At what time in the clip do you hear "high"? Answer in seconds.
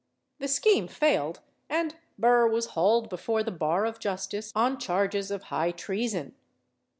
5.53-5.69